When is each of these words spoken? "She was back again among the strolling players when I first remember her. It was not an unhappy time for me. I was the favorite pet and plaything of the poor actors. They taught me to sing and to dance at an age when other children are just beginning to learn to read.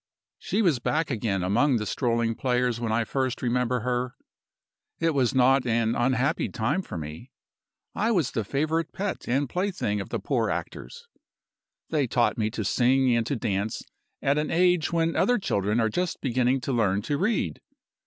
"She 0.39 0.63
was 0.63 0.79
back 0.79 1.11
again 1.11 1.43
among 1.43 1.75
the 1.75 1.85
strolling 1.85 2.33
players 2.33 2.79
when 2.79 2.91
I 2.91 3.03
first 3.03 3.43
remember 3.43 3.81
her. 3.81 4.15
It 4.99 5.13
was 5.13 5.35
not 5.35 5.67
an 5.67 5.93
unhappy 5.93 6.49
time 6.49 6.81
for 6.81 6.97
me. 6.97 7.29
I 7.93 8.09
was 8.09 8.31
the 8.31 8.43
favorite 8.43 8.93
pet 8.93 9.27
and 9.27 9.47
plaything 9.47 10.01
of 10.01 10.09
the 10.09 10.17
poor 10.19 10.49
actors. 10.49 11.07
They 11.91 12.07
taught 12.07 12.35
me 12.35 12.49
to 12.49 12.65
sing 12.65 13.15
and 13.15 13.27
to 13.27 13.35
dance 13.35 13.83
at 14.23 14.39
an 14.39 14.49
age 14.49 14.91
when 14.91 15.15
other 15.15 15.37
children 15.37 15.79
are 15.79 15.87
just 15.89 16.19
beginning 16.19 16.61
to 16.61 16.73
learn 16.73 17.03
to 17.03 17.19
read. 17.19 17.61